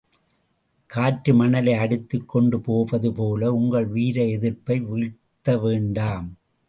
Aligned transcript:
காற்று 0.89 1.33
மணலை, 1.33 1.73
அடித்துக் 1.73 2.29
கொண்டு 2.29 2.59
போவது 2.59 3.13
போல, 3.13 3.53
உங்கள் 3.53 3.87
வீரம் 3.87 4.27
எதிர்ப்பை 4.27 4.79
வீழ்த்த 4.79 5.57
வேண்டும். 5.57 6.37